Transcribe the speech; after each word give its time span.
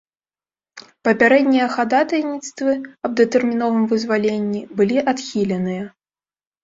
Папярэднія 1.07 1.67
хадатайніцтвы 1.75 2.73
аб 3.09 3.21
датэрміновым 3.21 3.83
вызваленні 3.95 4.61
былі 4.81 4.97
адхіленыя. 5.15 5.83